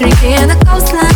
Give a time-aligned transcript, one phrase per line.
[0.00, 1.09] drinking the coastline.